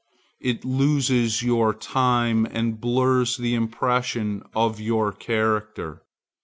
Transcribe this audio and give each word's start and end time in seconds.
It 0.39 0.65
loses 0.65 1.43
your 1.43 1.75
time 1.75 2.47
and 2.47 2.81
blurs 2.81 3.37
the 3.37 3.53
impression 3.53 4.41
of 4.55 4.79
your 4.79 5.11
character. 5.13 6.01